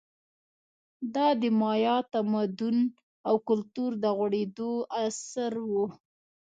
[1.15, 2.77] دا د مایا تمدن
[3.27, 5.71] او کلتور د غوړېدو عصر و